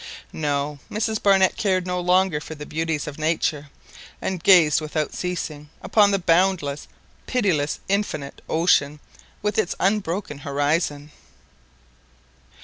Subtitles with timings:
[0.33, 0.79] No!
[0.89, 3.69] Mrs Barnett cared no longer for the beauties of nature,
[4.19, 6.87] and gazed without ceasing upon the boundless,
[7.27, 8.99] pitiless, infinite ocean
[9.43, 11.11] with its unbroken horizon.